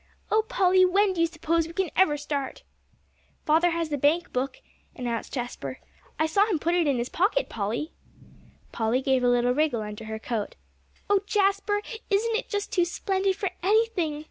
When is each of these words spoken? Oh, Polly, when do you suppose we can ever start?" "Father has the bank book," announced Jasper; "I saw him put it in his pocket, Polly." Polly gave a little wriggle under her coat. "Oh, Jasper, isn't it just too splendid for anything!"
Oh, 0.31 0.41
Polly, 0.49 0.83
when 0.83 1.13
do 1.13 1.21
you 1.21 1.27
suppose 1.27 1.67
we 1.67 1.73
can 1.73 1.91
ever 1.95 2.17
start?" 2.17 2.63
"Father 3.45 3.69
has 3.69 3.89
the 3.89 3.99
bank 3.99 4.33
book," 4.33 4.59
announced 4.95 5.31
Jasper; 5.31 5.79
"I 6.17 6.25
saw 6.25 6.47
him 6.47 6.57
put 6.57 6.73
it 6.73 6.87
in 6.87 6.97
his 6.97 7.07
pocket, 7.07 7.49
Polly." 7.49 7.91
Polly 8.71 9.03
gave 9.03 9.23
a 9.23 9.29
little 9.29 9.53
wriggle 9.53 9.83
under 9.83 10.05
her 10.05 10.17
coat. 10.17 10.55
"Oh, 11.07 11.19
Jasper, 11.27 11.83
isn't 12.09 12.35
it 12.35 12.49
just 12.49 12.71
too 12.71 12.83
splendid 12.83 13.35
for 13.35 13.51
anything!" 13.61 14.19